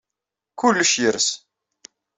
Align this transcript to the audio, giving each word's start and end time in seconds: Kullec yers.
Kullec 0.59 0.93
yers. 1.01 1.27